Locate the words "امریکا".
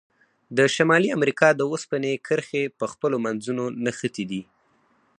1.17-1.47